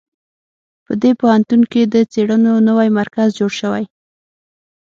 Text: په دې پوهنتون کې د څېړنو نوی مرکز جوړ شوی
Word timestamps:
په 0.85 0.93
دې 1.01 1.11
پوهنتون 1.19 1.61
کې 1.71 1.81
د 1.93 1.95
څېړنو 2.11 2.53
نوی 2.69 2.87
مرکز 2.99 3.27
جوړ 3.39 3.51
شوی 3.61 3.83